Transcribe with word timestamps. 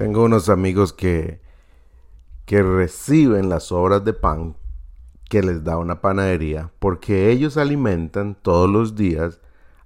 Tengo 0.00 0.24
unos 0.24 0.48
amigos 0.48 0.94
que, 0.94 1.42
que 2.46 2.62
reciben 2.62 3.50
las 3.50 3.70
obras 3.70 4.02
de 4.02 4.14
pan 4.14 4.56
que 5.28 5.42
les 5.42 5.62
da 5.62 5.76
una 5.76 6.00
panadería 6.00 6.70
porque 6.78 7.30
ellos 7.30 7.58
alimentan 7.58 8.34
todos 8.34 8.70
los 8.70 8.96
días 8.96 9.42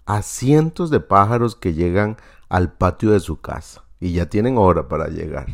a 0.06 0.22
cientos 0.22 0.90
de 0.90 1.00
pájaros 1.00 1.56
que 1.56 1.74
llegan 1.74 2.16
al 2.48 2.72
patio 2.74 3.10
de 3.10 3.18
su 3.18 3.40
casa 3.40 3.82
y 3.98 4.12
ya 4.12 4.26
tienen 4.26 4.56
hora 4.56 4.86
para 4.86 5.08
llegar. 5.08 5.48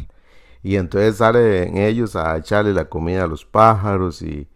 Y 0.63 0.77
entonces 0.77 1.17
salen 1.17 1.79
ellos 1.79 2.15
a 2.15 2.37
echarle 2.37 2.75
la 2.75 2.91
comida 2.91 3.25
a 3.25 3.29
los 3.29 3.47
pájaros 3.47 4.21
y, 4.21 4.47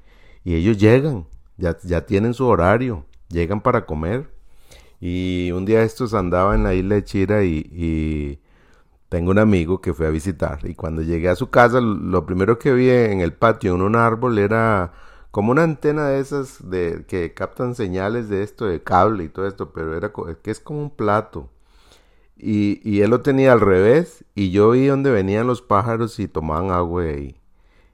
y 0.44 0.54
ellos 0.54 0.76
llegan, 0.76 1.26
ya, 1.56 1.78
ya 1.82 2.04
tienen 2.04 2.34
su 2.34 2.44
horario, 2.46 3.06
llegan 3.30 3.62
para 3.62 3.86
comer. 3.86 4.30
Y 5.00 5.50
un 5.52 5.64
día 5.64 5.82
estos 5.82 6.12
andaba 6.12 6.54
en 6.54 6.62
la 6.62 6.74
isla 6.74 6.96
de 6.96 7.04
Chira 7.04 7.42
y, 7.42 8.38
tengo 9.14 9.30
un 9.30 9.38
amigo 9.38 9.80
que 9.80 9.94
fue 9.94 10.08
a 10.08 10.10
visitar. 10.10 10.58
Y 10.64 10.74
cuando 10.74 11.00
llegué 11.00 11.28
a 11.28 11.36
su 11.36 11.48
casa, 11.48 11.80
lo 11.80 12.26
primero 12.26 12.58
que 12.58 12.72
vi 12.72 12.90
en 12.90 13.20
el 13.20 13.32
patio, 13.32 13.76
en 13.76 13.82
un 13.82 13.94
árbol, 13.94 14.38
era 14.38 14.92
como 15.30 15.52
una 15.52 15.62
antena 15.62 16.08
de 16.08 16.18
esas 16.18 16.68
de 16.68 17.04
que 17.06 17.32
captan 17.32 17.76
señales 17.76 18.28
de 18.28 18.42
esto, 18.42 18.66
de 18.66 18.82
cable 18.82 19.22
y 19.22 19.28
todo 19.28 19.46
esto, 19.46 19.72
pero 19.72 19.96
era 19.96 20.12
que 20.42 20.50
es 20.50 20.58
como 20.58 20.80
un 20.80 20.90
plato. 20.90 21.48
Y, 22.36 22.80
y, 22.82 23.02
él 23.02 23.10
lo 23.10 23.20
tenía 23.20 23.52
al 23.52 23.60
revés 23.60 24.24
y 24.34 24.50
yo 24.50 24.70
vi 24.72 24.86
donde 24.86 25.12
venían 25.12 25.46
los 25.46 25.62
pájaros 25.62 26.18
y 26.18 26.26
tomaban 26.26 26.72
agua 26.72 27.04
ahí. 27.04 27.40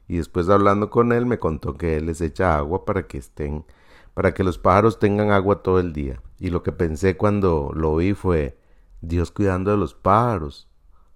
Y 0.09 0.17
después 0.17 0.49
hablando 0.49 0.89
con 0.89 1.13
él 1.13 1.27
me 1.27 1.39
contó 1.39 1.77
que 1.77 1.99
él 1.99 2.07
les 2.07 2.23
echa 2.23 2.57
agua 2.57 2.87
para 2.87 3.07
que 3.07 3.19
estén, 3.19 3.67
para 4.15 4.33
que 4.33 4.43
los 4.43 4.57
pájaros 4.57 4.99
tengan 4.99 5.33
agua 5.33 5.63
todo 5.63 5.81
el 5.81 5.93
día. 5.93 6.23
Y 6.39 6.49
lo 6.49 6.63
que 6.63 6.73
pensé 6.73 7.19
cuando 7.19 7.73
lo 7.75 7.97
vi 7.97 8.15
fue 8.15 8.59
Dios 9.03 9.31
cuidando 9.31 9.71
de 9.71 9.77
los 9.77 9.93
pájaros, 9.93 10.70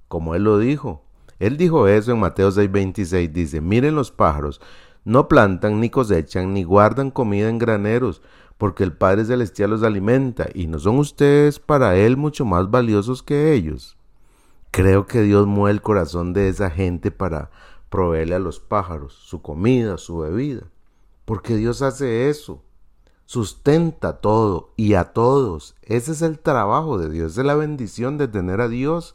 como 0.08 0.34
él 0.34 0.44
lo 0.44 0.58
dijo. 0.58 1.02
Él 1.38 1.56
dijo 1.56 1.88
eso 1.88 2.12
en 2.12 2.20
Mateo 2.20 2.50
6:26, 2.50 3.32
dice, 3.32 3.60
miren 3.60 3.94
los 3.94 4.10
pájaros, 4.10 4.60
no 5.04 5.28
plantan 5.28 5.80
ni 5.80 5.90
cosechan 5.90 6.54
ni 6.54 6.64
guardan 6.64 7.10
comida 7.10 7.48
en 7.48 7.58
graneros, 7.58 8.22
porque 8.56 8.84
el 8.84 8.92
Padre 8.92 9.24
Celestial 9.24 9.70
los 9.70 9.82
alimenta, 9.82 10.48
y 10.54 10.66
no 10.66 10.78
son 10.78 10.98
ustedes 10.98 11.58
para 11.58 11.96
Él 11.96 12.16
mucho 12.16 12.44
más 12.44 12.70
valiosos 12.70 13.22
que 13.22 13.52
ellos. 13.52 13.96
Creo 14.70 15.06
que 15.06 15.22
Dios 15.22 15.46
mueve 15.46 15.72
el 15.72 15.82
corazón 15.82 16.32
de 16.32 16.48
esa 16.48 16.70
gente 16.70 17.10
para 17.10 17.50
proveerle 17.90 18.34
a 18.34 18.40
los 18.40 18.58
pájaros 18.58 19.12
su 19.12 19.40
comida, 19.40 19.98
su 19.98 20.18
bebida. 20.18 20.62
Porque 21.24 21.56
Dios 21.56 21.80
hace 21.80 22.28
eso. 22.28 22.60
Sustenta 23.24 24.18
todo 24.20 24.72
y 24.76 24.94
a 24.94 25.12
todos. 25.12 25.76
Ese 25.82 26.10
es 26.10 26.22
el 26.22 26.40
trabajo 26.40 26.98
de 26.98 27.08
Dios, 27.08 27.38
es 27.38 27.44
la 27.44 27.54
bendición 27.54 28.18
de 28.18 28.26
tener 28.26 28.60
a 28.60 28.68
Dios. 28.68 29.14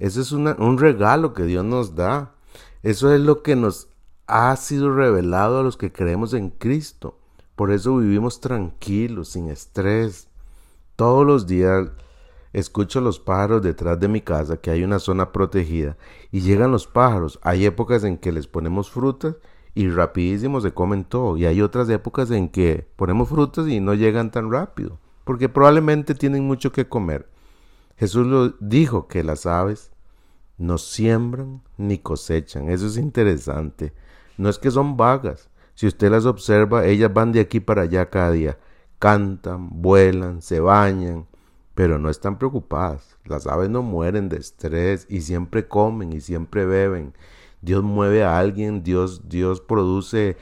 Ese 0.00 0.22
es 0.22 0.32
un 0.32 0.78
regalo 0.78 1.32
que 1.32 1.44
Dios 1.44 1.64
nos 1.64 1.94
da. 1.94 2.34
Eso 2.82 3.14
es 3.14 3.20
lo 3.20 3.44
que 3.44 3.54
nos 3.54 3.88
ha 4.26 4.56
sido 4.56 4.92
revelado 4.92 5.60
a 5.60 5.62
los 5.62 5.76
que 5.76 5.92
creemos 5.92 6.34
en 6.34 6.50
Cristo. 6.50 7.20
Por 7.54 7.70
eso 7.70 7.98
vivimos 7.98 8.40
tranquilos, 8.40 9.28
sin 9.28 9.48
estrés. 9.48 10.26
Todos 10.96 11.24
los 11.24 11.46
días 11.46 11.90
Escucho 12.52 13.00
los 13.00 13.20
pájaros 13.20 13.62
detrás 13.62 14.00
de 14.00 14.08
mi 14.08 14.22
casa, 14.22 14.56
que 14.56 14.70
hay 14.72 14.82
una 14.82 14.98
zona 14.98 15.30
protegida, 15.30 15.96
y 16.32 16.40
llegan 16.40 16.72
los 16.72 16.88
pájaros. 16.88 17.38
Hay 17.42 17.64
épocas 17.64 18.02
en 18.02 18.18
que 18.18 18.32
les 18.32 18.48
ponemos 18.48 18.90
frutas 18.90 19.36
y 19.72 19.88
rapidísimo 19.88 20.60
se 20.60 20.72
comen 20.72 21.04
todo, 21.04 21.36
y 21.36 21.46
hay 21.46 21.62
otras 21.62 21.88
épocas 21.90 22.30
en 22.32 22.48
que 22.48 22.88
ponemos 22.96 23.28
frutas 23.28 23.68
y 23.68 23.78
no 23.78 23.94
llegan 23.94 24.32
tan 24.32 24.50
rápido, 24.50 24.98
porque 25.24 25.48
probablemente 25.48 26.16
tienen 26.16 26.44
mucho 26.44 26.72
que 26.72 26.88
comer. 26.88 27.29
Jesús 28.00 28.26
lo 28.26 28.48
dijo 28.60 29.08
que 29.08 29.22
las 29.22 29.44
aves 29.44 29.92
no 30.56 30.78
siembran 30.78 31.60
ni 31.76 31.98
cosechan. 31.98 32.70
Eso 32.70 32.86
es 32.86 32.96
interesante. 32.96 33.92
No 34.38 34.48
es 34.48 34.58
que 34.58 34.70
son 34.70 34.96
vagas. 34.96 35.50
Si 35.74 35.86
usted 35.86 36.10
las 36.10 36.24
observa, 36.24 36.86
ellas 36.86 37.12
van 37.12 37.30
de 37.30 37.40
aquí 37.40 37.60
para 37.60 37.82
allá 37.82 38.08
cada 38.08 38.30
día. 38.30 38.58
Cantan, 38.98 39.82
vuelan, 39.82 40.40
se 40.40 40.60
bañan, 40.60 41.26
pero 41.74 41.98
no 41.98 42.08
están 42.08 42.38
preocupadas. 42.38 43.18
Las 43.26 43.46
aves 43.46 43.68
no 43.68 43.82
mueren 43.82 44.30
de 44.30 44.38
estrés 44.38 45.06
y 45.10 45.20
siempre 45.20 45.68
comen 45.68 46.14
y 46.14 46.22
siempre 46.22 46.64
beben. 46.64 47.12
Dios 47.60 47.82
mueve 47.82 48.24
a 48.24 48.38
alguien, 48.38 48.82
Dios, 48.82 49.28
Dios 49.28 49.60
produce 49.60 50.38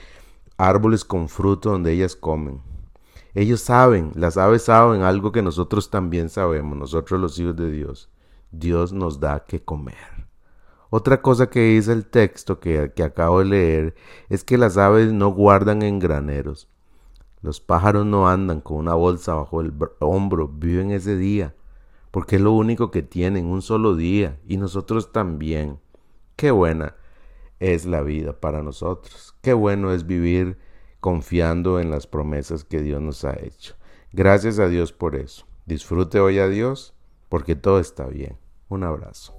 árboles 0.58 1.04
con 1.04 1.28
fruto 1.28 1.70
donde 1.72 1.90
ellas 1.90 2.14
comen. 2.14 2.67
Ellos 3.38 3.60
saben, 3.60 4.10
las 4.16 4.36
aves 4.36 4.62
saben 4.62 5.02
algo 5.02 5.30
que 5.30 5.42
nosotros 5.42 5.90
también 5.90 6.28
sabemos, 6.28 6.76
nosotros 6.76 7.20
los 7.20 7.38
hijos 7.38 7.54
de 7.54 7.70
Dios. 7.70 8.10
Dios 8.50 8.92
nos 8.92 9.20
da 9.20 9.44
que 9.44 9.62
comer. 9.62 10.26
Otra 10.90 11.22
cosa 11.22 11.48
que 11.48 11.60
dice 11.60 11.92
el 11.92 12.06
texto 12.06 12.58
que, 12.58 12.92
que 12.96 13.04
acabo 13.04 13.38
de 13.38 13.44
leer 13.44 13.94
es 14.28 14.42
que 14.42 14.58
las 14.58 14.76
aves 14.76 15.12
no 15.12 15.28
guardan 15.28 15.82
en 15.82 16.00
graneros. 16.00 16.68
Los 17.40 17.60
pájaros 17.60 18.04
no 18.04 18.28
andan 18.28 18.60
con 18.60 18.78
una 18.78 18.94
bolsa 18.94 19.34
bajo 19.34 19.60
el 19.60 19.72
hombro, 20.00 20.48
viven 20.48 20.90
ese 20.90 21.16
día, 21.16 21.54
porque 22.10 22.34
es 22.34 22.42
lo 22.42 22.50
único 22.50 22.90
que 22.90 23.04
tienen, 23.04 23.46
un 23.46 23.62
solo 23.62 23.94
día, 23.94 24.40
y 24.48 24.56
nosotros 24.56 25.12
también. 25.12 25.78
Qué 26.34 26.50
buena 26.50 26.96
es 27.60 27.86
la 27.86 28.02
vida 28.02 28.40
para 28.40 28.64
nosotros, 28.64 29.36
qué 29.42 29.52
bueno 29.52 29.92
es 29.92 30.08
vivir 30.08 30.58
confiando 31.00 31.80
en 31.80 31.90
las 31.90 32.06
promesas 32.06 32.64
que 32.64 32.82
Dios 32.82 33.00
nos 33.00 33.24
ha 33.24 33.38
hecho. 33.40 33.74
Gracias 34.12 34.58
a 34.58 34.68
Dios 34.68 34.92
por 34.92 35.16
eso. 35.16 35.46
Disfrute 35.66 36.20
hoy 36.20 36.38
a 36.38 36.48
Dios, 36.48 36.94
porque 37.28 37.54
todo 37.56 37.78
está 37.78 38.06
bien. 38.06 38.38
Un 38.68 38.84
abrazo. 38.84 39.34